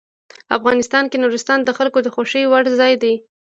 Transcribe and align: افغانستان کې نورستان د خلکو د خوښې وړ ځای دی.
افغانستان 0.57 1.03
کې 1.07 1.21
نورستان 1.23 1.59
د 1.63 1.69
خلکو 1.77 1.99
د 2.03 2.07
خوښې 2.15 2.41
وړ 2.51 2.63
ځای 2.79 2.93
دی. 3.03 3.13